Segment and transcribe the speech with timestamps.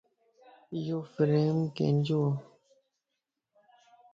[0.75, 2.29] ايو فريم ڪينجووَ